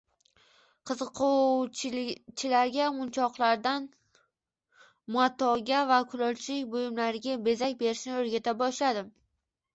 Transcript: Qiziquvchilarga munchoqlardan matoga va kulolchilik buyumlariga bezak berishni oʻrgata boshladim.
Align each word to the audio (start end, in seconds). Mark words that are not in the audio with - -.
Qiziquvchilarga 0.91 2.87
munchoqlardan 2.95 3.85
matoga 5.17 5.83
va 5.93 6.01
kulolchilik 6.15 6.73
buyumlariga 6.75 7.39
bezak 7.51 7.79
berishni 7.85 8.17
oʻrgata 8.25 8.59
boshladim. 8.65 9.15